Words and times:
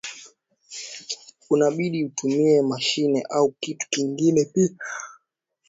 unabidi 1.49 2.05
utumie 2.05 2.61
mashine 2.61 3.23
au 3.29 3.51
kitu 3.59 3.89
kingine 3.89 4.45
pia 4.45 4.75